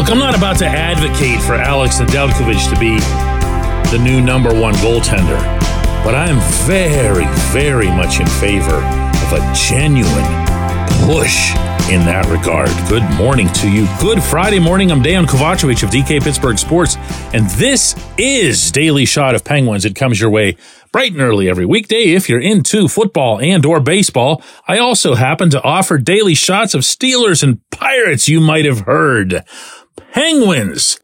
Look, 0.00 0.10
I'm 0.10 0.18
not 0.18 0.34
about 0.34 0.56
to 0.60 0.66
advocate 0.66 1.42
for 1.42 1.56
Alex 1.56 2.00
Nedeljkovic 2.00 2.72
to 2.72 2.80
be 2.80 2.96
the 3.94 4.02
new 4.02 4.22
number 4.22 4.48
one 4.48 4.72
goaltender, 4.76 5.38
but 6.02 6.14
I 6.14 6.30
am 6.30 6.40
very, 6.66 7.26
very 7.52 7.88
much 7.88 8.18
in 8.18 8.26
favor 8.26 8.76
of 8.76 9.32
a 9.34 9.52
genuine 9.54 10.24
push 11.04 11.50
in 11.92 12.06
that 12.06 12.26
regard. 12.30 12.70
Good 12.88 13.02
morning 13.18 13.48
to 13.54 13.70
you. 13.70 13.86
Good 14.00 14.22
Friday 14.22 14.58
morning. 14.58 14.90
I'm 14.90 15.02
Dejan 15.02 15.26
Kovacevic 15.26 15.82
of 15.82 15.90
DK 15.90 16.22
Pittsburgh 16.22 16.56
Sports, 16.56 16.96
and 17.34 17.46
this 17.50 17.94
is 18.16 18.70
Daily 18.70 19.04
Shot 19.04 19.34
of 19.34 19.44
Penguins. 19.44 19.84
It 19.84 19.96
comes 19.96 20.18
your 20.18 20.30
way 20.30 20.56
bright 20.92 21.12
and 21.12 21.20
early 21.20 21.50
every 21.50 21.66
weekday 21.66 22.14
if 22.14 22.26
you're 22.26 22.40
into 22.40 22.88
football 22.88 23.38
and 23.38 23.66
or 23.66 23.80
baseball. 23.80 24.42
I 24.66 24.78
also 24.78 25.14
happen 25.14 25.50
to 25.50 25.62
offer 25.62 25.98
daily 25.98 26.34
shots 26.34 26.72
of 26.72 26.82
Steelers 26.82 27.42
and 27.42 27.60
Pirates 27.70 28.28
you 28.28 28.40
might 28.40 28.64
have 28.64 28.80
heard. 28.80 29.44
Penguins 29.96 30.98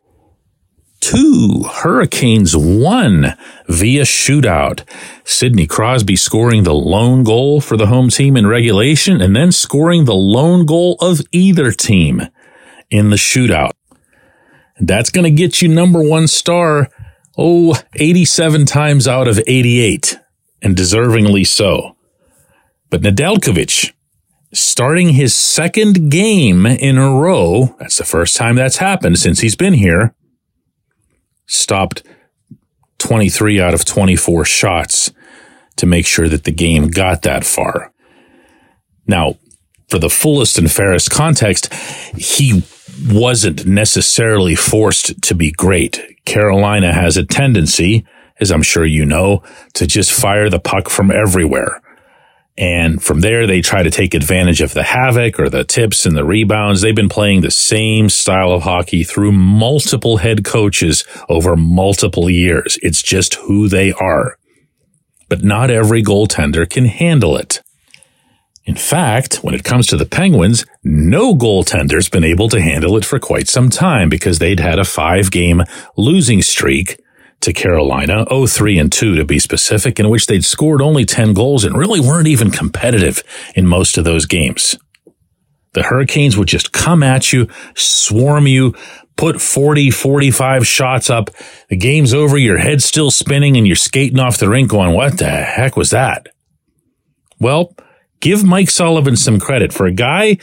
two, 1.07 1.63
Hurricanes 1.65 2.57
one 2.57 3.37
via 3.69 4.03
shootout. 4.03 4.83
Sidney 5.25 5.67
Crosby 5.67 6.17
scoring 6.17 6.65
the 6.65 6.75
lone 6.75 7.23
goal 7.23 7.61
for 7.61 7.77
the 7.77 7.87
home 7.87 8.09
team 8.09 8.37
in 8.37 8.47
regulation 8.47 9.21
and 9.21 9.37
then 9.37 9.53
scoring 9.53 10.05
the 10.05 10.17
lone 10.17 10.67
goal 10.67 10.97
of 11.01 11.21
either 11.31 11.71
team 11.71 12.23
in 12.91 13.11
the 13.11 13.17
shootout. 13.17 13.71
That's 14.81 15.11
going 15.11 15.25
to 15.25 15.31
get 15.31 15.63
you 15.63 15.69
number 15.69 16.03
one 16.03 16.27
star, 16.27 16.89
oh, 17.39 17.81
87 17.95 18.67
times 18.67 19.07
out 19.07 19.29
of 19.29 19.41
88 19.47 20.19
and 20.61 20.75
deservingly 20.75 21.47
so. 21.47 21.97
But 22.91 23.03
Nedeljkovic, 23.03 23.93
starting 24.53 25.11
his 25.11 25.35
second 25.35 26.11
game 26.11 26.67
in 26.67 26.99
a 26.99 27.11
row, 27.11 27.77
that's 27.79 27.99
the 27.99 28.05
first 28.05 28.37
time 28.37 28.57
that's 28.57 28.77
happened 28.77 29.19
since 29.19 29.41
he's 29.41 29.57
been 29.57 29.75
here, 29.75 30.15
stopped 31.47 32.03
23 32.99 33.61
out 33.61 33.75
of 33.75 33.85
24 33.85 34.45
shots 34.45 35.13
to 35.77 35.87
make 35.87 36.07
sure 36.07 36.29
that 36.29 36.45
the 36.45 36.53
game 36.53 36.89
got 36.89 37.23
that 37.23 37.45
far. 37.45 37.93
Now, 39.07 39.37
for 39.89 39.99
the 39.99 40.11
fullest 40.11 40.59
and 40.59 40.71
fairest 40.71 41.11
context, 41.11 41.73
he 42.15 42.65
wasn't 43.09 43.67
necessarily 43.67 44.55
forced 44.55 45.21
to 45.23 45.35
be 45.35 45.53
great. 45.53 46.25
Carolina 46.25 46.93
has 46.93 47.17
a 47.17 47.25
tendency, 47.25 48.05
as 48.41 48.51
I'm 48.51 48.63
sure 48.63 48.85
you 48.85 49.05
know, 49.05 49.43
to 49.75 49.87
just 49.87 50.13
fire 50.13 50.51
the 50.51 50.59
puck 50.59 50.89
from 50.89 51.13
everywhere. 51.13 51.81
And 52.59 53.03
from 53.03 53.21
there, 53.21 53.47
they 53.47 53.61
try 53.61 53.83
to 53.83 53.91
take 53.91 54.15
advantage 54.15 54.63
of 54.63 54.73
the 54.73 54.83
havoc 54.83 55.39
or 55.39 55.51
the 55.51 55.65
tips 55.65 56.07
and 56.07 56.17
the 56.17 56.25
rebounds. 56.25 56.81
They've 56.81 56.95
been 56.95 57.09
playing 57.09 57.43
the 57.43 57.51
same 57.51 58.09
style 58.09 58.53
of 58.53 58.63
hockey 58.63 59.05
through 59.05 59.33
multiple 59.33 60.19
head 60.19 60.45
coaches 60.45 61.05
over 61.29 61.55
multiple 61.55 62.31
years. 62.31 62.79
It's 62.83 63.03
just 63.03 63.35
who 63.35 63.69
they 63.69 63.93
are. 63.93 64.39
But 65.29 65.45
not 65.45 65.71
every 65.71 66.03
goaltender 66.03 66.69
can 66.69 66.87
handle 66.87 67.37
it. 67.37 67.61
In 68.65 68.75
fact, 68.75 69.37
when 69.45 69.55
it 69.55 69.63
comes 69.63 69.87
to 69.89 69.97
the 69.97 70.07
Penguins, 70.07 70.65
no 70.83 71.35
goaltender's 71.35 72.09
been 72.09 72.25
able 72.25 72.49
to 72.49 72.61
handle 72.61 72.97
it 72.97 73.05
for 73.05 73.19
quite 73.19 73.49
some 73.49 73.71
time 73.71 74.09
because 74.09 74.39
they'd 74.39 74.61
had 74.61 74.79
a 74.79 74.85
five 74.85 75.31
game 75.31 75.63
losing 75.97 76.43
streak 76.43 77.01
to 77.41 77.53
Carolina, 77.53 78.25
0-3 78.27 78.81
and 78.81 78.93
2 78.93 79.17
to 79.17 79.25
be 79.25 79.39
specific, 79.39 80.01
in 80.01 80.09
which 80.09 80.27
they'd 80.27 80.45
scored 80.45 80.83
only 80.83 81.05
10 81.05 81.35
goals 81.35 81.65
and 81.65 81.77
really 81.77 82.01
weren't 82.01 82.29
even 82.29 82.51
competitive 82.51 83.23
in 83.55 83.67
most 83.67 83.99
of 83.99 84.05
those 84.05 84.27
games. 84.27 84.77
The 85.75 85.83
Hurricanes 85.83 86.37
would 86.37 86.49
just 86.49 86.73
come 86.73 87.03
at 87.03 87.33
you, 87.33 87.49
swarm 87.75 88.47
you, 88.47 88.75
put 89.17 89.41
40, 89.41 89.91
45 89.91 90.67
shots 90.67 91.11
up. 91.11 91.31
The 91.69 91.77
game's 91.77 92.15
over. 92.15 92.39
Your 92.39 92.59
head's 92.59 92.85
still 92.85 93.11
spinning 93.11 93.57
and 93.57 93.67
you're 93.67 93.77
skating 93.77 94.19
off 94.19 94.39
the 94.39 94.49
rink 94.49 94.71
going, 94.71 94.95
what 94.95 95.19
the 95.19 95.29
heck 95.29 95.77
was 95.77 95.91
that? 95.91 96.29
Well, 97.39 97.75
give 98.21 98.45
Mike 98.45 98.71
Sullivan 98.71 99.17
some 99.17 99.39
credit 99.39 99.73
for 99.73 99.87
a 99.87 99.93
guy 99.93 100.39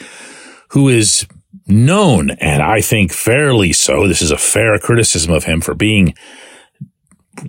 who 0.69 0.89
is 0.89 1.25
known, 1.67 2.31
and 2.31 2.61
I 2.61 2.81
think 2.81 3.11
fairly 3.11 3.73
so. 3.73 4.07
This 4.07 4.21
is 4.21 4.31
a 4.31 4.37
fair 4.37 4.77
criticism 4.77 5.33
of 5.33 5.45
him 5.45 5.61
for 5.61 5.73
being 5.73 6.13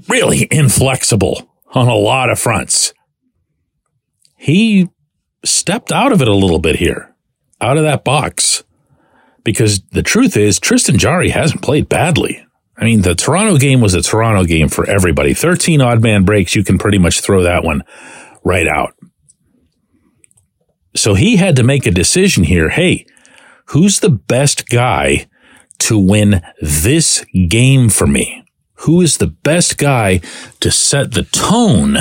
really 0.09 0.49
inflexible 0.51 1.49
on 1.75 1.89
a 1.89 1.95
lot 1.95 2.31
of 2.31 2.39
fronts. 2.39 2.93
He 4.37 4.89
stepped 5.45 5.93
out 5.93 6.13
of 6.13 6.23
it 6.23 6.29
a 6.29 6.35
little 6.35 6.59
bit 6.59 6.77
here, 6.77 7.15
out 7.61 7.77
of 7.77 7.83
that 7.83 8.05
box, 8.05 8.65
because 9.43 9.83
the 9.93 10.03
truth 10.03 10.37
is 10.37 10.59
Tristan 10.59 10.99
Jarry 10.99 11.31
hasn't 11.31 11.63
played 11.63 11.89
badly. 11.89 12.45
I 12.77 12.85
mean, 12.85 13.03
the 13.03 13.15
Toronto 13.15 13.57
game 13.59 13.81
was 13.81 13.95
a 13.95 14.03
Toronto 14.03 14.45
game 14.45 14.69
for 14.69 14.89
everybody. 14.89 15.33
13 15.33 15.81
odd 15.81 16.03
man 16.03 16.25
breaks, 16.25 16.55
you 16.55 16.65
can 16.65 16.79
pretty 16.79 16.99
much 16.99 17.21
throw 17.21 17.43
that 17.43 17.65
one 17.65 17.83
right 18.43 18.67
out. 18.67 18.95
So 20.97 21.15
he 21.15 21.37
had 21.37 21.57
to 21.57 21.63
make 21.63 21.87
a 21.87 21.91
decision 21.91 22.45
here. 22.45 22.69
Hey, 22.69 23.07
who's 23.67 24.01
the 24.01 24.11
best 24.11 24.69
guy 24.69 25.27
to 25.81 25.99
win 25.99 26.43
this 26.61 27.25
game 27.49 27.89
for 27.89 28.07
me? 28.07 28.44
Who 28.85 29.01
is 29.01 29.19
the 29.19 29.27
best 29.27 29.79
guy 29.79 30.19
to 30.61 30.71
set 30.71 31.13
the 31.13 31.25
tone 31.25 31.97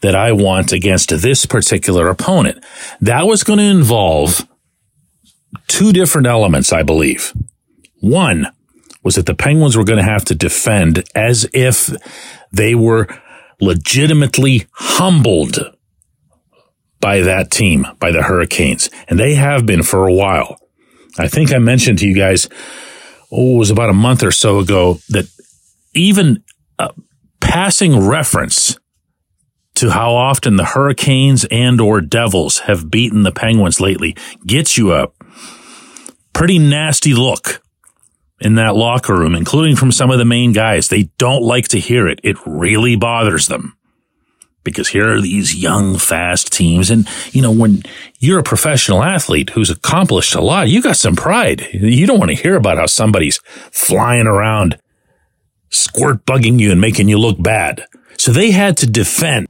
that 0.00 0.14
I 0.14 0.32
want 0.32 0.72
against 0.72 1.10
this 1.10 1.46
particular 1.46 2.08
opponent. 2.08 2.64
That 3.00 3.26
was 3.26 3.44
going 3.44 3.58
to 3.58 3.64
involve 3.64 4.46
two 5.66 5.92
different 5.92 6.26
elements, 6.26 6.72
I 6.72 6.82
believe. 6.82 7.32
One 8.00 8.46
was 9.02 9.14
that 9.14 9.26
the 9.26 9.34
Penguins 9.34 9.76
were 9.76 9.84
going 9.84 9.98
to 9.98 10.10
have 10.10 10.24
to 10.26 10.34
defend 10.34 11.08
as 11.14 11.48
if 11.52 11.90
they 12.52 12.74
were 12.74 13.08
legitimately 13.60 14.66
humbled 14.72 15.58
by 17.00 17.20
that 17.20 17.50
team, 17.50 17.86
by 17.98 18.10
the 18.10 18.22
Hurricanes. 18.22 18.90
And 19.08 19.18
they 19.18 19.34
have 19.34 19.64
been 19.64 19.82
for 19.82 20.06
a 20.06 20.12
while. 20.12 20.56
I 21.18 21.28
think 21.28 21.52
I 21.52 21.58
mentioned 21.58 21.98
to 22.00 22.06
you 22.06 22.14
guys, 22.14 22.48
oh, 23.32 23.56
it 23.56 23.58
was 23.58 23.70
about 23.70 23.90
a 23.90 23.94
month 23.94 24.22
or 24.22 24.32
so 24.32 24.58
ago 24.58 24.98
that 25.08 25.26
even 25.94 26.42
a 26.78 26.92
passing 27.40 28.06
reference 28.06 28.78
to 29.76 29.90
how 29.90 30.14
often 30.14 30.56
the 30.56 30.64
Hurricanes 30.64 31.46
and 31.50 31.80
or 31.80 32.00
Devils 32.00 32.60
have 32.60 32.90
beaten 32.90 33.22
the 33.22 33.32
Penguins 33.32 33.80
lately 33.80 34.16
gets 34.46 34.76
you 34.76 34.92
a 34.92 35.08
pretty 36.32 36.58
nasty 36.58 37.14
look 37.14 37.62
in 38.40 38.54
that 38.54 38.76
locker 38.76 39.14
room, 39.14 39.34
including 39.34 39.76
from 39.76 39.92
some 39.92 40.10
of 40.10 40.18
the 40.18 40.24
main 40.24 40.52
guys. 40.52 40.88
They 40.88 41.04
don't 41.18 41.42
like 41.42 41.68
to 41.68 41.80
hear 41.80 42.08
it. 42.08 42.20
It 42.22 42.36
really 42.46 42.96
bothers 42.96 43.46
them 43.46 43.76
because 44.64 44.88
here 44.88 45.10
are 45.12 45.20
these 45.20 45.54
young, 45.54 45.96
fast 45.96 46.52
teams. 46.52 46.90
And, 46.90 47.08
you 47.32 47.42
know, 47.42 47.50
when 47.50 47.82
you're 48.18 48.38
a 48.38 48.44
professional 48.44 49.02
athlete 49.02 49.50
who's 49.50 49.70
accomplished 49.70 50.34
a 50.34 50.40
lot, 50.40 50.68
you 50.68 50.82
got 50.82 50.96
some 50.96 51.16
pride. 51.16 51.66
You 51.72 52.06
don't 52.06 52.18
want 52.18 52.30
to 52.30 52.36
hear 52.36 52.56
about 52.56 52.78
how 52.78 52.86
somebody's 52.86 53.38
flying 53.72 54.26
around 54.26 54.78
squirt 55.70 56.24
bugging 56.26 56.58
you 56.58 56.72
and 56.72 56.80
making 56.80 57.08
you 57.08 57.18
look 57.18 57.40
bad. 57.42 57.86
So 58.18 58.32
they 58.32 58.50
had 58.50 58.76
to 58.78 58.86
defend. 58.86 59.48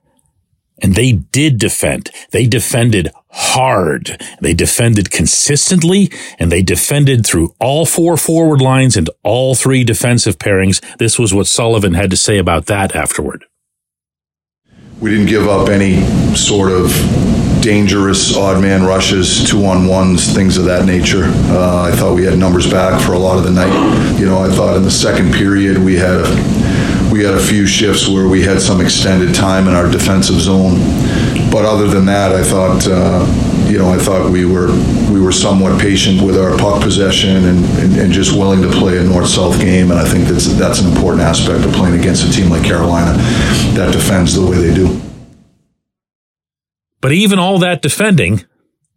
And 0.83 0.95
they 0.95 1.13
did 1.13 1.59
defend. 1.59 2.11
They 2.31 2.47
defended 2.47 3.11
hard. 3.29 4.21
They 4.41 4.55
defended 4.55 5.11
consistently 5.11 6.11
and 6.39 6.51
they 6.51 6.63
defended 6.63 7.27
through 7.27 7.55
all 7.61 7.85
four 7.85 8.17
forward 8.17 8.63
lines 8.63 8.97
and 8.97 9.11
all 9.23 9.55
three 9.55 9.85
defensive 9.85 10.39
pairings. 10.39 10.81
This 10.97 11.19
was 11.19 11.35
what 11.35 11.47
Sullivan 11.47 11.95
had 11.95 12.11
to 12.11 12.17
say 12.17 12.39
about 12.39 12.67
that 12.67 12.97
afterward. 12.97 13.45
We 15.01 15.11
didn't 15.11 15.27
give 15.27 15.49
up 15.49 15.69
any 15.69 16.03
sort 16.35 16.73
of 16.73 16.91
dangerous 17.61 18.37
odd 18.37 18.61
man 18.61 18.85
rushes, 18.85 19.49
two 19.49 19.65
on 19.65 19.87
ones, 19.87 20.33
things 20.33 20.57
of 20.57 20.65
that 20.65 20.87
nature. 20.87 21.25
Uh, 21.25 21.83
I 21.83 21.97
thought 21.97 22.15
we 22.15 22.25
had 22.25 22.39
numbers 22.39 22.71
back 22.71 23.01
for 23.05 23.13
a 23.13 23.19
lot 23.19 23.39
of 23.39 23.45
the 23.45 23.51
night. 23.51 24.19
You 24.19 24.27
know, 24.27 24.39
I 24.39 24.49
thought 24.49 24.77
in 24.77 24.83
the 24.83 24.91
second 24.91 25.33
period 25.33 25.79
we 25.79 25.97
had 25.97 26.21
a, 26.25 27.11
we 27.13 27.23
had 27.23 27.35
a 27.35 27.41
few 27.41 27.67
shifts 27.67 28.09
where 28.09 28.29
we 28.29 28.43
had 28.43 28.61
some 28.61 28.81
extended 28.81 29.35
time 29.35 29.69
in 29.69 29.75
our 29.75 29.91
defensive 29.91 30.41
zone. 30.41 30.79
But 31.51 31.65
other 31.65 31.89
than 31.89 32.07
that, 32.07 32.33
I 32.33 32.43
thought. 32.43 32.87
Uh, 32.87 33.47
you 33.71 33.79
know, 33.79 33.89
I 33.89 33.99
thought 33.99 34.29
we 34.29 34.45
were 34.45 34.73
we 35.13 35.21
were 35.21 35.31
somewhat 35.31 35.81
patient 35.81 36.21
with 36.21 36.37
our 36.37 36.59
puck 36.59 36.83
possession 36.83 37.45
and, 37.45 37.65
and, 37.79 37.97
and 38.01 38.13
just 38.13 38.33
willing 38.33 38.63
to 38.63 38.69
play 38.69 38.99
a 38.99 39.05
north-south 39.05 39.61
game. 39.61 39.93
And 39.93 40.01
I 40.01 40.05
think 40.05 40.25
that's 40.27 40.53
that's 40.55 40.81
an 40.81 40.91
important 40.91 41.23
aspect 41.23 41.65
of 41.65 41.73
playing 41.75 41.97
against 41.97 42.27
a 42.27 42.33
team 42.33 42.51
like 42.51 42.65
Carolina 42.65 43.13
that 43.75 43.93
defends 43.93 44.35
the 44.35 44.45
way 44.45 44.57
they 44.57 44.75
do. 44.75 45.10
But 47.01 47.13
even 47.13 47.39
all 47.39 47.59
that 47.59 47.83
defending 47.83 48.45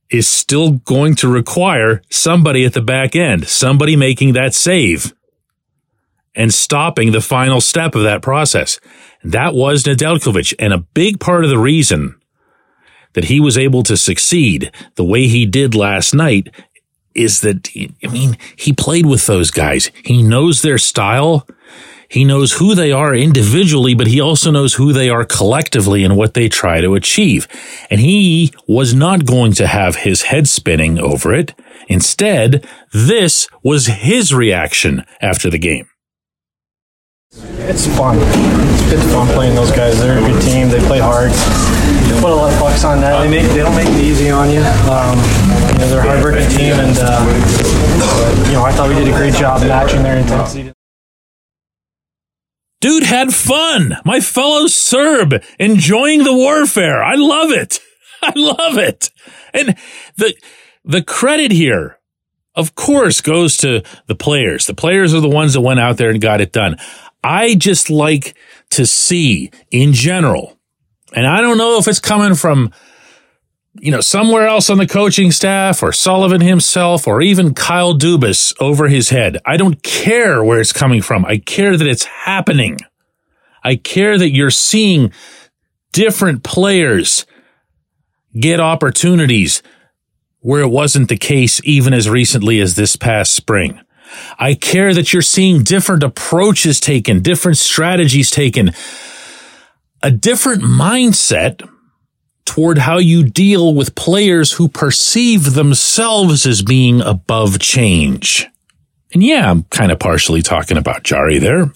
is 0.09 0.27
still 0.27 0.71
going 0.71 1.15
to 1.15 1.27
require 1.27 2.01
somebody 2.09 2.65
at 2.65 2.73
the 2.73 2.81
back 2.81 3.15
end, 3.15 3.47
somebody 3.47 3.95
making 3.95 4.33
that 4.33 4.53
save 4.53 5.13
and 6.35 6.53
stopping 6.53 7.11
the 7.11 7.21
final 7.21 7.61
step 7.61 7.95
of 7.95 8.03
that 8.03 8.21
process. 8.21 8.79
That 9.23 9.53
was 9.53 9.83
Nedeljkovic. 9.83 10.53
And 10.59 10.73
a 10.73 10.79
big 10.79 11.19
part 11.19 11.43
of 11.43 11.49
the 11.49 11.59
reason 11.59 12.19
that 13.13 13.25
he 13.25 13.39
was 13.39 13.57
able 13.57 13.83
to 13.83 13.95
succeed 13.95 14.71
the 14.95 15.03
way 15.03 15.27
he 15.27 15.45
did 15.45 15.75
last 15.75 16.13
night 16.13 16.49
is 17.13 17.41
that, 17.41 17.69
I 18.03 18.07
mean, 18.07 18.37
he 18.55 18.73
played 18.73 19.05
with 19.05 19.27
those 19.27 19.51
guys. 19.51 19.91
He 20.03 20.23
knows 20.23 20.61
their 20.61 20.79
style. 20.79 21.47
He 22.13 22.25
knows 22.25 22.53
who 22.53 22.75
they 22.75 22.91
are 22.91 23.15
individually, 23.15 23.95
but 23.95 24.05
he 24.05 24.21
also 24.21 24.51
knows 24.51 24.75
who 24.75 24.93
they 24.93 25.09
are 25.09 25.25
collectively 25.25 26.03
and 26.03 26.15
what 26.15 26.35
they 26.35 26.47
try 26.47 26.79
to 26.79 26.93
achieve. 26.93 27.47
And 27.89 27.99
he 27.99 28.53
was 28.67 28.93
not 28.93 29.25
going 29.25 29.53
to 29.53 29.65
have 29.65 29.95
his 29.95 30.21
head 30.21 30.47
spinning 30.47 30.99
over 30.99 31.33
it. 31.33 31.55
Instead, 31.87 32.67
this 32.93 33.47
was 33.63 33.87
his 33.87 34.31
reaction 34.31 35.03
after 35.21 35.49
the 35.49 35.57
game. 35.57 35.89
It's 37.65 37.87
fun. 37.97 38.19
It's, 38.19 38.93
it's 38.93 39.11
fun 39.11 39.27
playing 39.33 39.55
those 39.55 39.71
guys. 39.71 39.99
They're 39.99 40.19
a 40.19 40.21
good 40.21 40.39
team. 40.43 40.69
They 40.69 40.85
play 40.85 40.99
hard. 40.99 41.31
They 41.31 42.21
put 42.21 42.29
a 42.29 42.35
lot 42.35 42.53
of 42.53 42.59
bucks 42.59 42.83
on 42.83 43.01
that. 43.01 43.23
They 43.23 43.29
make 43.31 43.49
they 43.53 43.63
don't 43.65 43.75
make 43.75 43.89
it 43.89 43.97
easy 43.97 44.29
on 44.29 44.51
you. 44.51 44.61
Um, 44.85 45.17
you 45.73 45.79
know, 45.79 45.89
they're 45.89 45.99
a 45.99 46.03
hardworking 46.03 46.47
team, 46.49 46.77
and 46.77 46.95
uh, 47.01 48.45
you 48.45 48.53
know 48.53 48.63
I 48.63 48.71
thought 48.71 48.89
we 48.89 48.93
did 48.93 49.07
a 49.07 49.17
great 49.17 49.33
job 49.33 49.61
matching 49.61 50.03
their 50.03 50.17
intensity. 50.19 50.71
Dude 52.83 53.03
had 53.03 53.33
fun. 53.33 53.95
My 54.03 54.19
fellow 54.19 54.67
Serb 54.67 55.41
enjoying 55.57 56.23
the 56.23 56.33
warfare. 56.33 57.01
I 57.01 57.15
love 57.15 57.51
it. 57.51 57.79
I 58.21 58.33
love 58.35 58.77
it. 58.77 59.09
And 59.53 59.77
the 60.17 60.35
the 60.83 61.01
credit 61.01 61.51
here 61.51 61.99
of 62.55 62.75
course, 62.75 63.21
goes 63.21 63.57
to 63.57 63.81
the 64.07 64.15
players. 64.15 64.67
The 64.67 64.75
players 64.75 65.13
are 65.13 65.21
the 65.21 65.29
ones 65.29 65.53
that 65.53 65.61
went 65.61 65.79
out 65.79 65.97
there 65.97 66.09
and 66.09 66.21
got 66.21 66.41
it 66.41 66.51
done. 66.51 66.77
I 67.23 67.55
just 67.55 67.89
like 67.89 68.35
to 68.71 68.85
see 68.85 69.51
in 69.71 69.93
general, 69.93 70.57
and 71.13 71.25
I 71.25 71.41
don't 71.41 71.57
know 71.57 71.77
if 71.77 71.87
it's 71.87 71.99
coming 71.99 72.35
from, 72.35 72.71
you 73.79 73.91
know, 73.91 74.01
somewhere 74.01 74.47
else 74.47 74.69
on 74.69 74.77
the 74.77 74.87
coaching 74.87 75.31
staff 75.31 75.81
or 75.81 75.91
Sullivan 75.91 76.41
himself 76.41 77.07
or 77.07 77.21
even 77.21 77.53
Kyle 77.53 77.97
Dubas 77.97 78.55
over 78.59 78.87
his 78.87 79.09
head. 79.09 79.39
I 79.45 79.57
don't 79.57 79.81
care 79.81 80.43
where 80.43 80.59
it's 80.59 80.73
coming 80.73 81.01
from. 81.01 81.25
I 81.25 81.39
care 81.39 81.75
that 81.75 81.87
it's 81.87 82.05
happening. 82.05 82.77
I 83.63 83.75
care 83.75 84.17
that 84.17 84.31
you're 84.31 84.51
seeing 84.51 85.11
different 85.91 86.43
players 86.43 87.25
get 88.39 88.59
opportunities 88.59 89.63
where 90.39 90.61
it 90.61 90.69
wasn't 90.69 91.09
the 91.09 91.17
case 91.17 91.61
even 91.63 91.93
as 91.93 92.09
recently 92.09 92.59
as 92.59 92.75
this 92.75 92.95
past 92.95 93.33
spring. 93.33 93.79
I 94.37 94.53
care 94.53 94.93
that 94.93 95.13
you're 95.13 95.21
seeing 95.21 95.63
different 95.63 96.03
approaches 96.03 96.79
taken, 96.79 97.21
different 97.21 97.57
strategies 97.57 98.29
taken, 98.29 98.71
a 100.03 100.11
different 100.11 100.61
mindset 100.61 101.67
toward 102.45 102.77
how 102.77 102.97
you 102.97 103.23
deal 103.23 103.73
with 103.73 103.95
players 103.95 104.53
who 104.53 104.67
perceive 104.67 105.53
themselves 105.53 106.45
as 106.45 106.61
being 106.61 107.01
above 107.01 107.59
change. 107.59 108.47
And 109.13 109.23
yeah, 109.23 109.49
I'm 109.49 109.63
kind 109.63 109.91
of 109.91 109.99
partially 109.99 110.41
talking 110.41 110.77
about 110.77 111.03
Jarry 111.03 111.39
there. 111.39 111.71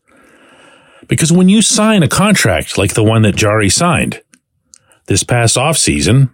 Because 1.07 1.31
when 1.31 1.49
you 1.49 1.61
sign 1.61 2.03
a 2.03 2.07
contract 2.07 2.77
like 2.77 2.93
the 2.93 3.03
one 3.03 3.21
that 3.21 3.35
Jarry 3.35 3.69
signed 3.69 4.21
this 5.05 5.23
past 5.23 5.55
offseason, 5.55 6.33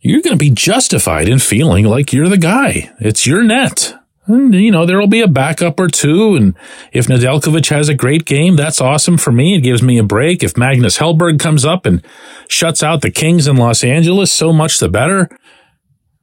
you're 0.00 0.22
going 0.22 0.34
to 0.34 0.38
be 0.38 0.50
justified 0.50 1.28
in 1.28 1.38
feeling 1.38 1.84
like 1.84 2.12
you're 2.12 2.28
the 2.28 2.38
guy. 2.38 2.92
It's 3.00 3.26
your 3.26 3.42
net. 3.42 3.94
And, 4.28 4.54
you 4.54 4.70
know, 4.70 4.84
there 4.84 4.98
will 4.98 5.06
be 5.06 5.22
a 5.22 5.28
backup 5.28 5.80
or 5.80 5.88
two. 5.88 6.36
And 6.36 6.54
if 6.92 7.06
Nedeljkovic 7.06 7.68
has 7.70 7.88
a 7.88 7.94
great 7.94 8.26
game, 8.26 8.56
that's 8.56 8.80
awesome 8.80 9.16
for 9.16 9.32
me. 9.32 9.56
It 9.56 9.62
gives 9.62 9.82
me 9.82 9.98
a 9.98 10.02
break. 10.02 10.42
If 10.42 10.56
Magnus 10.56 10.98
Hellberg 10.98 11.40
comes 11.40 11.64
up 11.64 11.86
and 11.86 12.04
shuts 12.46 12.82
out 12.82 13.00
the 13.00 13.10
Kings 13.10 13.46
in 13.46 13.56
Los 13.56 13.82
Angeles, 13.82 14.30
so 14.30 14.52
much 14.52 14.78
the 14.78 14.88
better. 14.88 15.30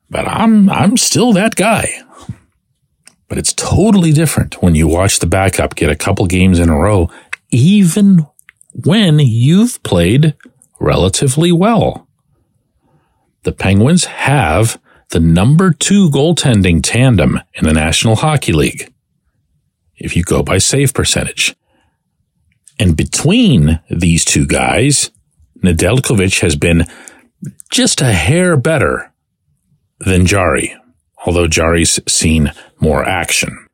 But 0.09 0.27
I'm, 0.27 0.69
I'm 0.69 0.97
still 0.97 1.33
that 1.33 1.55
guy. 1.55 1.89
But 3.27 3.39
it's 3.39 3.53
totally 3.53 4.11
different 4.13 4.61
when 4.61 4.75
you 4.75 4.87
watch 4.87 5.17
the 5.17 5.25
backup 5.25 5.75
get 5.75 5.89
a 5.89 5.95
couple 5.95 6.27
games 6.27 6.59
in 6.59 6.69
a 6.69 6.77
row, 6.77 7.09
even 7.49 8.27
when 8.83 9.17
you've 9.19 9.81
played 9.81 10.35
relatively 10.79 11.51
well. 11.51 12.07
The 13.43 13.51
Penguins 13.51 14.05
have 14.05 14.79
the 15.15 15.21
number 15.21 15.71
two 15.71 16.09
goaltending 16.09 16.81
tandem 16.83 17.39
in 17.53 17.63
the 17.63 17.71
National 17.71 18.17
Hockey 18.17 18.51
League, 18.51 18.93
if 19.95 20.13
you 20.13 20.23
go 20.23 20.43
by 20.43 20.57
save 20.57 20.93
percentage. 20.93 21.55
And 22.77 22.97
between 22.97 23.79
these 23.89 24.25
two 24.25 24.45
guys, 24.45 25.11
Nedeljkovic 25.63 26.41
has 26.41 26.57
been 26.57 26.83
just 27.71 28.01
a 28.01 28.11
hair 28.11 28.57
better 28.57 29.13
than 29.99 30.25
Jarry, 30.25 30.75
although 31.25 31.47
Jarry's 31.47 31.97
seen 32.11 32.51
more 32.81 33.05
action. 33.05 33.64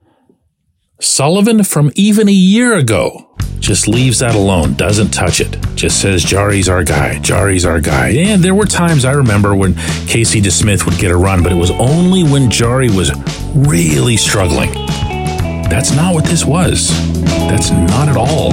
Sullivan 1.01 1.63
from 1.63 1.91
even 1.95 2.29
a 2.29 2.31
year 2.31 2.77
ago 2.77 3.27
just 3.59 3.87
leaves 3.87 4.19
that 4.19 4.35
alone, 4.35 4.75
doesn't 4.75 5.09
touch 5.09 5.41
it. 5.41 5.57
Just 5.75 5.99
says 5.99 6.23
Jarry's 6.23 6.69
our 6.69 6.83
guy, 6.83 7.17
Jarry's 7.19 7.65
our 7.65 7.81
guy. 7.81 8.09
And 8.09 8.43
there 8.43 8.53
were 8.53 8.67
times 8.67 9.03
I 9.03 9.13
remember 9.13 9.55
when 9.55 9.73
Casey 10.05 10.41
DeSmith 10.41 10.85
would 10.85 10.99
get 10.99 11.09
a 11.09 11.17
run, 11.17 11.41
but 11.41 11.51
it 11.51 11.55
was 11.55 11.71
only 11.71 12.23
when 12.23 12.51
Jarry 12.51 12.89
was 12.89 13.11
really 13.55 14.15
struggling. 14.15 14.71
That's 15.69 15.91
not 15.95 16.13
what 16.13 16.25
this 16.25 16.45
was. 16.45 16.89
That's 17.49 17.71
not 17.71 18.07
at 18.07 18.17
all 18.17 18.51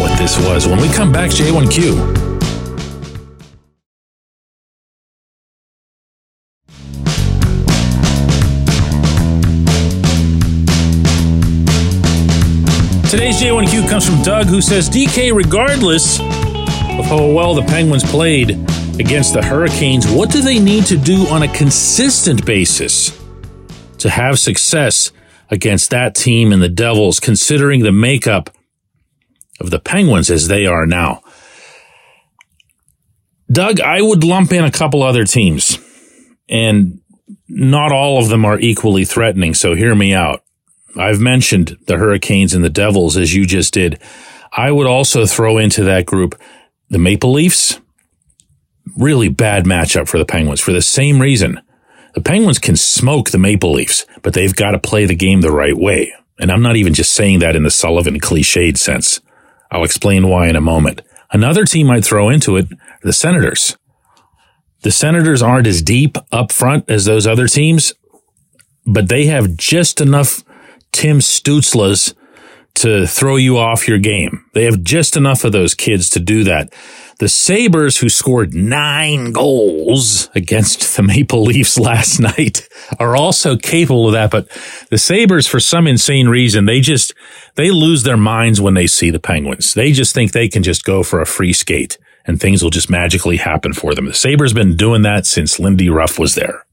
what 0.00 0.16
this 0.18 0.38
was. 0.46 0.66
When 0.66 0.80
we 0.80 0.88
come 0.88 1.12
back, 1.12 1.30
J1Q. 1.30 2.31
Today's 13.12 13.42
J1Q 13.42 13.90
comes 13.90 14.08
from 14.08 14.22
Doug, 14.22 14.46
who 14.46 14.62
says 14.62 14.88
DK, 14.88 15.34
regardless 15.34 16.18
of 16.18 17.04
how 17.04 17.30
well 17.30 17.54
the 17.54 17.60
Penguins 17.60 18.02
played 18.02 18.52
against 18.98 19.34
the 19.34 19.42
Hurricanes, 19.44 20.10
what 20.10 20.30
do 20.30 20.40
they 20.40 20.58
need 20.58 20.86
to 20.86 20.96
do 20.96 21.26
on 21.26 21.42
a 21.42 21.48
consistent 21.48 22.46
basis 22.46 23.22
to 23.98 24.08
have 24.08 24.38
success 24.38 25.12
against 25.50 25.90
that 25.90 26.14
team 26.14 26.54
and 26.54 26.62
the 26.62 26.70
Devils, 26.70 27.20
considering 27.20 27.82
the 27.82 27.92
makeup 27.92 28.48
of 29.60 29.68
the 29.68 29.78
Penguins 29.78 30.30
as 30.30 30.48
they 30.48 30.64
are 30.64 30.86
now? 30.86 31.20
Doug, 33.50 33.78
I 33.78 34.00
would 34.00 34.24
lump 34.24 34.52
in 34.52 34.64
a 34.64 34.70
couple 34.70 35.02
other 35.02 35.26
teams, 35.26 35.78
and 36.48 37.02
not 37.46 37.92
all 37.92 38.22
of 38.22 38.30
them 38.30 38.46
are 38.46 38.58
equally 38.58 39.04
threatening, 39.04 39.52
so 39.52 39.74
hear 39.74 39.94
me 39.94 40.14
out. 40.14 40.42
I've 40.96 41.20
mentioned 41.20 41.78
the 41.86 41.96
Hurricanes 41.96 42.54
and 42.54 42.64
the 42.64 42.70
Devils 42.70 43.16
as 43.16 43.34
you 43.34 43.46
just 43.46 43.72
did. 43.74 44.00
I 44.52 44.70
would 44.70 44.86
also 44.86 45.26
throw 45.26 45.58
into 45.58 45.84
that 45.84 46.06
group 46.06 46.38
the 46.90 46.98
Maple 46.98 47.32
Leafs. 47.32 47.80
Really 48.98 49.28
bad 49.28 49.64
matchup 49.64 50.08
for 50.08 50.18
the 50.18 50.26
Penguins 50.26 50.60
for 50.60 50.72
the 50.72 50.82
same 50.82 51.20
reason. 51.20 51.60
The 52.14 52.20
Penguins 52.20 52.58
can 52.58 52.76
smoke 52.76 53.30
the 53.30 53.38
Maple 53.38 53.72
Leafs, 53.72 54.04
but 54.20 54.34
they've 54.34 54.54
got 54.54 54.72
to 54.72 54.78
play 54.78 55.06
the 55.06 55.14
game 55.14 55.40
the 55.40 55.50
right 55.50 55.76
way. 55.76 56.12
And 56.38 56.52
I'm 56.52 56.62
not 56.62 56.76
even 56.76 56.92
just 56.92 57.14
saying 57.14 57.38
that 57.38 57.56
in 57.56 57.62
the 57.62 57.70
Sullivan 57.70 58.20
cliched 58.20 58.76
sense. 58.76 59.20
I'll 59.70 59.84
explain 59.84 60.28
why 60.28 60.48
in 60.48 60.56
a 60.56 60.60
moment. 60.60 61.00
Another 61.30 61.64
team 61.64 61.90
I'd 61.90 62.04
throw 62.04 62.28
into 62.28 62.56
it, 62.56 62.68
the 63.02 63.12
Senators. 63.12 63.78
The 64.82 64.90
Senators 64.90 65.40
aren't 65.40 65.66
as 65.66 65.80
deep 65.80 66.18
up 66.30 66.52
front 66.52 66.90
as 66.90 67.06
those 67.06 67.26
other 67.26 67.46
teams, 67.46 67.94
but 68.84 69.08
they 69.08 69.26
have 69.26 69.56
just 69.56 70.00
enough 70.00 70.44
Tim 70.92 71.18
Stützles 71.18 72.14
to 72.74 73.06
throw 73.06 73.36
you 73.36 73.58
off 73.58 73.86
your 73.86 73.98
game. 73.98 74.46
They 74.54 74.64
have 74.64 74.82
just 74.82 75.16
enough 75.16 75.44
of 75.44 75.52
those 75.52 75.74
kids 75.74 76.08
to 76.10 76.20
do 76.20 76.44
that. 76.44 76.72
The 77.18 77.28
Sabres, 77.28 77.98
who 77.98 78.08
scored 78.08 78.54
nine 78.54 79.32
goals 79.32 80.30
against 80.34 80.96
the 80.96 81.02
Maple 81.02 81.42
Leafs 81.42 81.78
last 81.78 82.18
night, 82.38 82.66
are 82.98 83.14
also 83.14 83.56
capable 83.56 84.06
of 84.06 84.12
that. 84.12 84.30
But 84.30 84.48
the 84.90 84.98
Sabres, 84.98 85.46
for 85.46 85.60
some 85.60 85.86
insane 85.86 86.28
reason, 86.28 86.64
they 86.64 86.80
just, 86.80 87.14
they 87.56 87.70
lose 87.70 88.02
their 88.04 88.16
minds 88.16 88.60
when 88.60 88.74
they 88.74 88.86
see 88.86 89.10
the 89.10 89.20
Penguins. 89.20 89.74
They 89.74 89.92
just 89.92 90.14
think 90.14 90.32
they 90.32 90.48
can 90.48 90.62
just 90.62 90.84
go 90.84 91.02
for 91.02 91.20
a 91.20 91.26
free 91.26 91.52
skate 91.52 91.98
and 92.24 92.40
things 92.40 92.62
will 92.62 92.70
just 92.70 92.90
magically 92.90 93.36
happen 93.36 93.72
for 93.72 93.94
them. 93.94 94.06
The 94.06 94.14
Sabres 94.14 94.52
been 94.52 94.76
doing 94.76 95.02
that 95.02 95.26
since 95.26 95.58
Lindy 95.58 95.90
Ruff 95.90 96.18
was 96.18 96.34
there. 96.34 96.64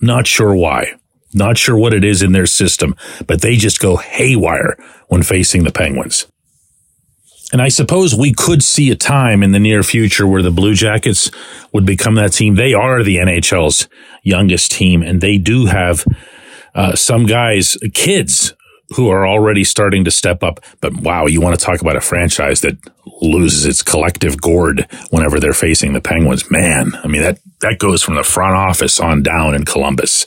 Not 0.00 0.26
sure 0.26 0.54
why. 0.54 0.94
Not 1.32 1.58
sure 1.58 1.76
what 1.76 1.94
it 1.94 2.04
is 2.04 2.22
in 2.22 2.32
their 2.32 2.46
system, 2.46 2.96
but 3.26 3.40
they 3.40 3.56
just 3.56 3.80
go 3.80 3.96
haywire 3.96 4.76
when 5.08 5.22
facing 5.22 5.64
the 5.64 5.72
Penguins. 5.72 6.26
And 7.52 7.60
I 7.60 7.68
suppose 7.68 8.14
we 8.14 8.32
could 8.32 8.62
see 8.62 8.90
a 8.90 8.96
time 8.96 9.42
in 9.42 9.52
the 9.52 9.58
near 9.58 9.82
future 9.82 10.26
where 10.26 10.42
the 10.42 10.52
Blue 10.52 10.74
Jackets 10.74 11.30
would 11.72 11.84
become 11.84 12.14
that 12.14 12.32
team. 12.32 12.54
They 12.54 12.74
are 12.74 13.02
the 13.02 13.16
NHL's 13.16 13.88
youngest 14.22 14.70
team, 14.70 15.02
and 15.02 15.20
they 15.20 15.36
do 15.36 15.66
have 15.66 16.04
uh, 16.74 16.94
some 16.94 17.26
guys, 17.26 17.76
kids, 17.92 18.54
who 18.90 19.08
are 19.08 19.26
already 19.26 19.64
starting 19.64 20.04
to 20.04 20.10
step 20.10 20.42
up. 20.42 20.60
But 20.80 20.96
wow, 20.96 21.26
you 21.26 21.40
want 21.40 21.58
to 21.58 21.64
talk 21.64 21.80
about 21.80 21.96
a 21.96 22.00
franchise 22.00 22.60
that 22.62 22.76
loses 23.20 23.64
its 23.66 23.82
collective 23.82 24.40
gourd 24.40 24.86
whenever 25.10 25.38
they're 25.38 25.52
facing 25.52 25.92
the 25.92 26.00
Penguins. 26.00 26.50
Man, 26.50 26.92
I 27.02 27.06
mean, 27.06 27.22
that, 27.22 27.38
that 27.60 27.78
goes 27.78 28.02
from 28.02 28.16
the 28.16 28.24
front 28.24 28.56
office 28.56 28.98
on 29.00 29.22
down 29.22 29.54
in 29.54 29.64
Columbus. 29.64 30.26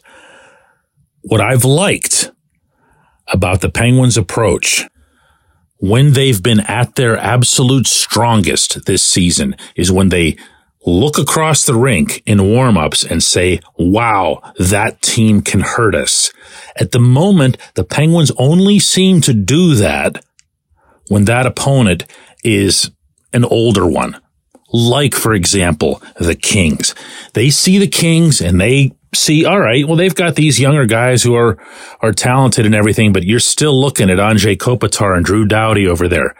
What 1.23 1.41
I've 1.41 1.65
liked 1.65 2.31
about 3.27 3.61
the 3.61 3.69
Penguins' 3.69 4.17
approach 4.17 4.85
when 5.77 6.13
they've 6.13 6.41
been 6.41 6.61
at 6.61 6.95
their 6.95 7.17
absolute 7.17 7.87
strongest 7.87 8.85
this 8.85 9.03
season 9.03 9.55
is 9.75 9.91
when 9.91 10.09
they 10.09 10.37
look 10.85 11.17
across 11.17 11.65
the 11.65 11.73
rink 11.73 12.21
in 12.25 12.37
warmups 12.39 13.09
and 13.09 13.23
say, 13.23 13.59
wow, 13.77 14.41
that 14.59 15.01
team 15.01 15.41
can 15.41 15.61
hurt 15.61 15.95
us. 15.95 16.31
At 16.77 16.91
the 16.91 16.99
moment, 16.99 17.57
the 17.75 17.83
Penguins 17.83 18.31
only 18.37 18.79
seem 18.79 19.21
to 19.21 19.33
do 19.33 19.75
that 19.75 20.23
when 21.07 21.25
that 21.25 21.45
opponent 21.45 22.05
is 22.43 22.91
an 23.33 23.45
older 23.45 23.85
one. 23.85 24.19
Like, 24.71 25.13
for 25.13 25.33
example, 25.33 26.01
the 26.17 26.35
Kings. 26.35 26.95
They 27.33 27.49
see 27.49 27.77
the 27.77 27.87
Kings 27.87 28.41
and 28.41 28.59
they 28.59 28.93
see, 29.15 29.46
all 29.46 29.60
right, 29.60 29.88
well, 29.88 29.96
they've 29.98 30.15
got 30.15 30.36
these 30.36 30.60
younger 30.60 30.86
guys 30.86 31.24
who 31.24 31.36
are, 31.36 31.58
are 32.01 32.12
talented 32.12 32.65
and 32.65 32.75
everything, 32.75 33.13
but 33.13 33.24
you're 33.24 33.39
still 33.39 33.79
looking 33.79 34.10
at 34.10 34.17
Anze 34.17 34.58
Kopitar 34.58 35.15
and 35.15 35.25
Drew 35.25 35.46
Doughty 35.46 35.88
over 35.88 36.08
there. 36.08 36.36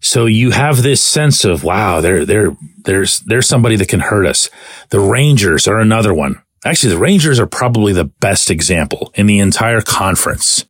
So 0.00 0.26
you 0.26 0.50
have 0.50 0.82
this 0.82 1.02
sense 1.02 1.44
of, 1.44 1.64
wow, 1.64 2.00
there, 2.00 2.24
there, 2.24 2.56
there's, 2.84 3.20
there's 3.20 3.48
somebody 3.48 3.76
that 3.76 3.88
can 3.88 4.00
hurt 4.00 4.26
us. 4.26 4.48
The 4.90 5.00
Rangers 5.00 5.66
are 5.66 5.78
another 5.78 6.14
one. 6.14 6.42
Actually, 6.64 6.94
the 6.94 7.00
Rangers 7.00 7.40
are 7.40 7.46
probably 7.46 7.92
the 7.92 8.04
best 8.04 8.50
example 8.50 9.10
in 9.14 9.26
the 9.26 9.38
entire 9.38 9.80
conference. 9.80 10.64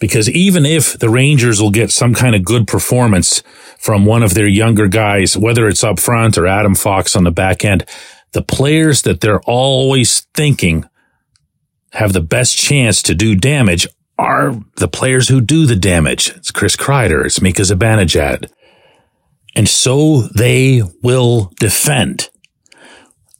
Because 0.00 0.28
even 0.28 0.66
if 0.66 0.98
the 0.98 1.08
Rangers 1.08 1.62
will 1.62 1.70
get 1.70 1.92
some 1.92 2.12
kind 2.12 2.34
of 2.34 2.44
good 2.44 2.66
performance 2.66 3.42
from 3.78 4.04
one 4.04 4.24
of 4.24 4.34
their 4.34 4.48
younger 4.48 4.88
guys, 4.88 5.36
whether 5.36 5.68
it's 5.68 5.84
up 5.84 6.00
front 6.00 6.36
or 6.36 6.46
Adam 6.46 6.74
Fox 6.74 7.14
on 7.14 7.22
the 7.22 7.30
back 7.30 7.64
end, 7.64 7.86
the 8.32 8.42
players 8.42 9.02
that 9.02 9.20
they're 9.20 9.42
always 9.42 10.20
thinking 10.34 10.84
have 11.92 12.12
the 12.12 12.20
best 12.20 12.56
chance 12.56 13.02
to 13.02 13.14
do 13.14 13.34
damage 13.34 13.86
are 14.18 14.54
the 14.76 14.88
players 14.88 15.28
who 15.28 15.40
do 15.40 15.66
the 15.66 15.76
damage. 15.76 16.30
It's 16.30 16.50
Chris 16.50 16.76
Kreider. 16.76 17.24
It's 17.24 17.42
Mika 17.42 17.62
Zibanejad. 17.62 18.50
And 19.54 19.68
so 19.68 20.22
they 20.22 20.82
will 21.02 21.52
defend. 21.60 22.30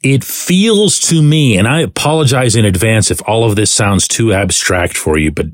It 0.02 0.24
feels 0.24 0.98
to 1.00 1.22
me, 1.22 1.56
and 1.56 1.68
I 1.68 1.80
apologize 1.80 2.56
in 2.56 2.64
advance 2.64 3.10
if 3.10 3.22
all 3.26 3.44
of 3.44 3.54
this 3.54 3.70
sounds 3.70 4.08
too 4.08 4.32
abstract 4.32 4.96
for 4.96 5.16
you, 5.16 5.30
but 5.30 5.46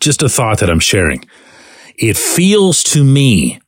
just 0.00 0.22
a 0.22 0.28
thought 0.28 0.58
that 0.58 0.68
I'm 0.68 0.80
sharing. 0.80 1.24
It 1.96 2.16
feels 2.16 2.82
to 2.84 3.04
me 3.04 3.60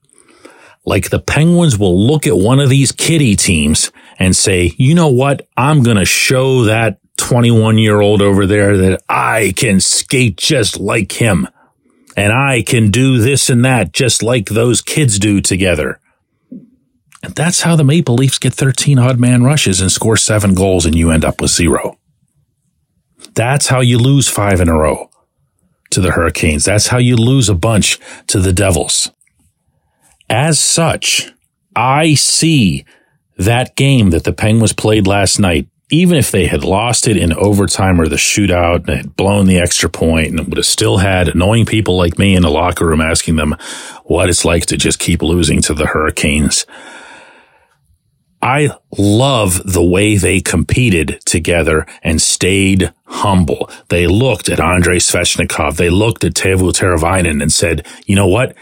like 0.84 1.10
the 1.10 1.20
Penguins 1.20 1.78
will 1.78 2.06
look 2.06 2.26
at 2.26 2.36
one 2.36 2.58
of 2.58 2.68
these 2.68 2.90
kitty 2.90 3.36
teams 3.36 3.92
and 4.18 4.34
say, 4.34 4.72
you 4.76 4.94
know 4.94 5.08
what? 5.08 5.46
I'm 5.56 5.82
going 5.82 5.96
to 5.96 6.04
show 6.04 6.64
that 6.64 6.98
21 7.16 7.78
year 7.78 8.00
old 8.00 8.22
over 8.22 8.46
there 8.46 8.76
that 8.76 9.02
I 9.08 9.52
can 9.56 9.80
skate 9.80 10.36
just 10.36 10.78
like 10.78 11.12
him. 11.12 11.48
And 12.16 12.32
I 12.32 12.62
can 12.62 12.90
do 12.90 13.18
this 13.18 13.50
and 13.50 13.64
that 13.64 13.92
just 13.92 14.22
like 14.22 14.46
those 14.46 14.80
kids 14.80 15.18
do 15.18 15.40
together. 15.40 16.00
And 17.22 17.34
that's 17.34 17.62
how 17.62 17.74
the 17.74 17.84
Maple 17.84 18.14
Leafs 18.14 18.38
get 18.38 18.54
13 18.54 18.98
odd 18.98 19.18
man 19.18 19.42
rushes 19.42 19.80
and 19.80 19.90
score 19.90 20.16
seven 20.16 20.54
goals 20.54 20.86
and 20.86 20.94
you 20.94 21.10
end 21.10 21.24
up 21.24 21.40
with 21.40 21.50
zero. 21.50 21.98
That's 23.34 23.68
how 23.68 23.80
you 23.80 23.98
lose 23.98 24.28
five 24.28 24.60
in 24.60 24.68
a 24.68 24.78
row 24.78 25.10
to 25.90 26.00
the 26.00 26.12
Hurricanes. 26.12 26.64
That's 26.64 26.88
how 26.88 26.98
you 26.98 27.16
lose 27.16 27.48
a 27.48 27.54
bunch 27.54 27.98
to 28.28 28.38
the 28.38 28.52
Devils. 28.52 29.10
As 30.28 30.60
such, 30.60 31.32
I 31.74 32.14
see 32.14 32.84
that 33.36 33.76
game 33.76 34.10
that 34.10 34.24
the 34.24 34.32
Penguins 34.32 34.72
played 34.72 35.06
last 35.06 35.38
night, 35.38 35.68
even 35.90 36.16
if 36.16 36.30
they 36.30 36.46
had 36.46 36.64
lost 36.64 37.06
it 37.06 37.16
in 37.16 37.32
overtime 37.32 38.00
or 38.00 38.08
the 38.08 38.16
shootout 38.16 38.88
and 38.88 38.96
had 38.96 39.16
blown 39.16 39.46
the 39.46 39.58
extra 39.58 39.88
point 39.88 40.28
and 40.28 40.40
would 40.48 40.56
have 40.56 40.66
still 40.66 40.98
had 40.98 41.28
annoying 41.28 41.66
people 41.66 41.96
like 41.96 42.18
me 42.18 42.34
in 42.34 42.42
the 42.42 42.50
locker 42.50 42.86
room 42.86 43.00
asking 43.00 43.36
them 43.36 43.54
what 44.04 44.28
it's 44.28 44.44
like 44.44 44.66
to 44.66 44.76
just 44.76 44.98
keep 44.98 45.22
losing 45.22 45.60
to 45.62 45.74
the 45.74 45.86
Hurricanes. 45.86 46.66
I 48.40 48.70
love 48.98 49.72
the 49.72 49.82
way 49.82 50.18
they 50.18 50.40
competed 50.42 51.20
together 51.24 51.86
and 52.02 52.20
stayed 52.20 52.92
humble. 53.06 53.70
They 53.88 54.06
looked 54.06 54.50
at 54.50 54.60
Andrei 54.60 54.98
Svechnikov. 54.98 55.76
They 55.76 55.88
looked 55.88 56.24
at 56.24 56.34
Teuvo 56.34 56.70
Teravainen 56.70 57.40
and 57.40 57.50
said, 57.50 57.86
you 58.04 58.14
know 58.14 58.28
what? 58.28 58.54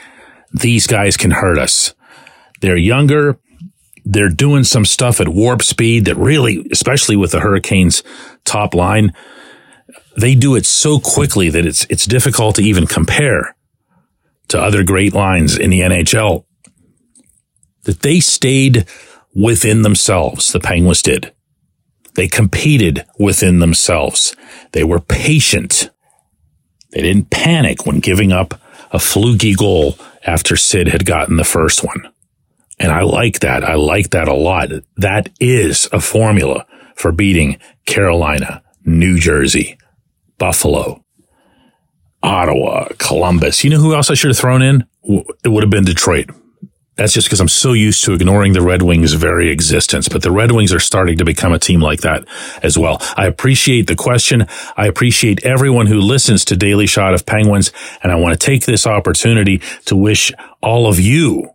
These 0.52 0.86
guys 0.86 1.16
can 1.16 1.32
hurt 1.32 1.58
us. 1.58 1.94
They're 2.60 2.76
younger 2.76 3.40
they're 4.04 4.28
doing 4.28 4.64
some 4.64 4.84
stuff 4.84 5.20
at 5.20 5.28
warp 5.28 5.62
speed 5.62 6.04
that 6.06 6.16
really, 6.16 6.66
especially 6.72 7.16
with 7.16 7.32
the 7.32 7.40
Hurricanes 7.40 8.02
top 8.44 8.74
line, 8.74 9.12
they 10.16 10.34
do 10.34 10.56
it 10.56 10.66
so 10.66 10.98
quickly 10.98 11.48
that 11.50 11.64
it's, 11.64 11.86
it's 11.88 12.04
difficult 12.04 12.56
to 12.56 12.62
even 12.62 12.86
compare 12.86 13.54
to 14.48 14.60
other 14.60 14.82
great 14.82 15.14
lines 15.14 15.56
in 15.56 15.70
the 15.70 15.80
NHL 15.80 16.44
that 17.84 18.00
they 18.00 18.20
stayed 18.20 18.86
within 19.34 19.82
themselves. 19.82 20.52
The 20.52 20.60
Penguins 20.60 21.02
did. 21.02 21.32
They 22.14 22.28
competed 22.28 23.06
within 23.18 23.60
themselves. 23.60 24.36
They 24.72 24.84
were 24.84 25.00
patient. 25.00 25.90
They 26.90 27.00
didn't 27.00 27.30
panic 27.30 27.86
when 27.86 28.00
giving 28.00 28.32
up 28.32 28.60
a 28.90 28.98
fluky 28.98 29.54
goal 29.54 29.96
after 30.26 30.56
Sid 30.56 30.88
had 30.88 31.06
gotten 31.06 31.36
the 31.36 31.44
first 31.44 31.82
one. 31.82 32.11
And 32.82 32.90
I 32.90 33.02
like 33.02 33.40
that. 33.40 33.62
I 33.62 33.76
like 33.76 34.10
that 34.10 34.26
a 34.26 34.34
lot. 34.34 34.70
That 34.96 35.30
is 35.38 35.88
a 35.92 36.00
formula 36.00 36.66
for 36.96 37.12
beating 37.12 37.58
Carolina, 37.86 38.62
New 38.84 39.18
Jersey, 39.18 39.78
Buffalo, 40.36 41.04
Ottawa, 42.24 42.88
Columbus. 42.98 43.62
You 43.62 43.70
know 43.70 43.78
who 43.78 43.94
else 43.94 44.10
I 44.10 44.14
should 44.14 44.30
have 44.30 44.38
thrown 44.38 44.62
in? 44.62 44.84
It 45.04 45.48
would 45.48 45.62
have 45.62 45.70
been 45.70 45.84
Detroit. 45.84 46.30
That's 46.96 47.12
just 47.12 47.28
because 47.28 47.40
I'm 47.40 47.48
so 47.48 47.72
used 47.72 48.04
to 48.04 48.14
ignoring 48.14 48.52
the 48.52 48.60
Red 48.60 48.82
Wings' 48.82 49.14
very 49.14 49.50
existence. 49.50 50.08
But 50.08 50.22
the 50.22 50.32
Red 50.32 50.50
Wings 50.50 50.72
are 50.72 50.80
starting 50.80 51.18
to 51.18 51.24
become 51.24 51.52
a 51.52 51.58
team 51.58 51.80
like 51.80 52.00
that 52.00 52.26
as 52.64 52.76
well. 52.76 52.98
I 53.16 53.26
appreciate 53.26 53.86
the 53.86 53.96
question. 53.96 54.46
I 54.76 54.88
appreciate 54.88 55.44
everyone 55.44 55.86
who 55.86 56.00
listens 56.00 56.44
to 56.46 56.56
Daily 56.56 56.86
Shot 56.86 57.14
of 57.14 57.24
Penguins. 57.24 57.72
And 58.02 58.10
I 58.10 58.16
want 58.16 58.38
to 58.38 58.44
take 58.44 58.66
this 58.66 58.86
opportunity 58.86 59.62
to 59.86 59.96
wish 59.96 60.32
all 60.60 60.86
of 60.86 60.98
you 60.98 61.48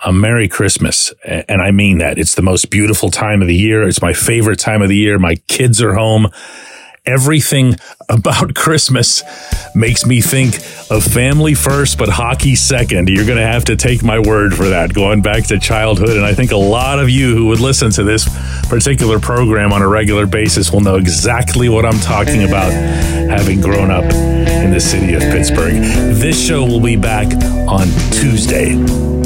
a 0.00 0.12
Merry 0.12 0.48
Christmas. 0.48 1.12
And 1.24 1.60
I 1.60 1.70
mean 1.70 1.98
that. 1.98 2.18
It's 2.18 2.34
the 2.34 2.42
most 2.42 2.70
beautiful 2.70 3.10
time 3.10 3.42
of 3.42 3.48
the 3.48 3.56
year. 3.56 3.86
It's 3.86 4.02
my 4.02 4.12
favorite 4.12 4.58
time 4.58 4.82
of 4.82 4.88
the 4.88 4.96
year. 4.96 5.18
My 5.18 5.36
kids 5.48 5.82
are 5.82 5.94
home. 5.94 6.28
Everything 7.04 7.74
about 8.08 8.54
Christmas 8.54 9.22
makes 9.74 10.06
me 10.06 10.20
think 10.20 10.56
of 10.90 11.04
family 11.04 11.54
first, 11.54 11.98
but 11.98 12.08
hockey 12.08 12.54
second. 12.54 13.08
You're 13.08 13.26
going 13.26 13.38
to 13.38 13.46
have 13.46 13.64
to 13.66 13.76
take 13.76 14.02
my 14.02 14.18
word 14.18 14.54
for 14.54 14.68
that, 14.68 14.94
going 14.94 15.20
back 15.20 15.44
to 15.48 15.58
childhood. 15.58 16.16
And 16.16 16.24
I 16.24 16.32
think 16.32 16.52
a 16.52 16.56
lot 16.56 16.98
of 16.98 17.10
you 17.10 17.34
who 17.34 17.46
would 17.46 17.60
listen 17.60 17.90
to 17.92 18.04
this 18.04 18.28
particular 18.68 19.18
program 19.18 19.72
on 19.72 19.82
a 19.82 19.88
regular 19.88 20.26
basis 20.26 20.70
will 20.72 20.80
know 20.80 20.96
exactly 20.96 21.68
what 21.68 21.84
I'm 21.84 22.00
talking 22.00 22.44
about, 22.44 22.72
having 22.72 23.60
grown 23.60 23.90
up 23.90 24.04
in 24.04 24.70
the 24.70 24.80
city 24.80 25.14
of 25.14 25.22
Pittsburgh. 25.22 25.74
This 26.14 26.40
show 26.40 26.64
will 26.64 26.80
be 26.80 26.96
back 26.96 27.26
on 27.68 27.88
Tuesday. 28.12 29.17